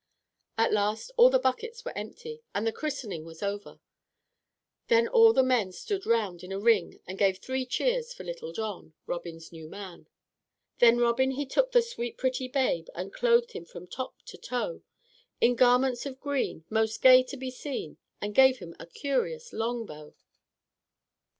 [0.57, 3.79] At last all the buckets were empty, and the christening was over.
[4.87, 8.51] Then all the men stood round in a ring and gave three cheers for Little
[8.51, 10.07] John, Robin's new man.
[10.79, 14.81] "Then Robin he took the sweet pretty babe, And clothed him from top to toe
[15.39, 20.15] In garments of green, most gay to be seen, And gave him a curious longbow."